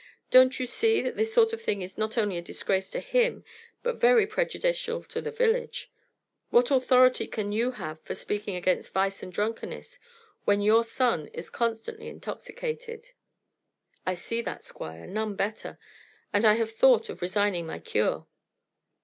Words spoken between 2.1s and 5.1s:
only a disgrace to him, but very prejudicial